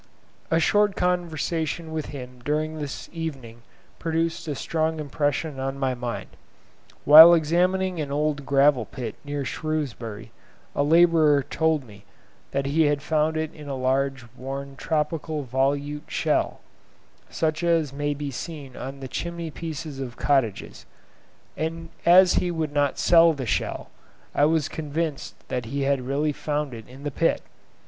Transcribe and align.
A 0.49 0.59
short 0.59 0.95
conversation 0.95 1.91
with 1.91 2.07
him 2.07 2.41
during 2.43 2.79
this 2.79 3.07
evening 3.13 3.61
produced 3.99 4.47
a 4.47 4.55
strong 4.55 4.99
impression 4.99 5.59
on 5.59 5.77
my 5.77 5.93
mind. 5.93 6.29
Whilst 7.05 7.37
examining 7.37 8.01
an 8.01 8.11
old 8.11 8.43
gravel 8.43 8.85
pit 8.85 9.13
near 9.23 9.45
Shrewsbury, 9.45 10.31
a 10.75 10.81
labourer 10.81 11.43
told 11.43 11.83
me 11.83 12.03
that 12.49 12.65
he 12.65 12.85
had 12.87 13.03
found 13.03 13.37
in 13.37 13.53
it 13.53 13.67
a 13.67 13.75
large 13.75 14.25
worn 14.35 14.75
tropical 14.75 15.43
Volute 15.43 16.09
shell, 16.09 16.61
such 17.29 17.63
as 17.63 17.93
may 17.93 18.15
be 18.15 18.31
seen 18.31 18.75
on 18.75 19.01
the 19.01 19.07
chimney 19.07 19.51
pieces 19.51 19.99
of 19.99 20.17
cottages; 20.17 20.87
and 21.55 21.89
as 22.07 22.33
he 22.41 22.49
would 22.49 22.73
not 22.73 22.97
sell 22.97 23.33
the 23.33 23.45
shell, 23.45 23.91
I 24.33 24.45
was 24.45 24.67
convinced 24.67 25.35
that 25.49 25.65
he 25.65 25.83
had 25.83 26.01
really 26.01 26.31
found 26.33 26.73
it 26.73 26.87
in 26.89 27.03
the 27.03 27.11
pit. 27.11 27.43